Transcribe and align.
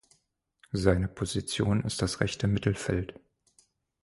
Seine 0.71 1.07
Position 1.07 1.83
ist 1.83 2.01
das 2.01 2.21
rechte 2.21 2.47
Mittelfeld. 2.47 3.19